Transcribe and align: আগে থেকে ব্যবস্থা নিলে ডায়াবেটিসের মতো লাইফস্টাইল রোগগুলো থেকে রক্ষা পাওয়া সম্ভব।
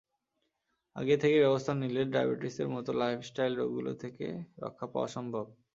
আগে 0.95 1.15
থেকে 1.17 1.37
ব্যবস্থা 1.39 1.71
নিলে 1.73 2.01
ডায়াবেটিসের 2.13 2.67
মতো 2.75 2.91
লাইফস্টাইল 3.01 3.53
রোগগুলো 3.55 3.91
থেকে 4.03 4.25
রক্ষা 4.63 4.85
পাওয়া 4.93 5.09
সম্ভব। 5.15 5.45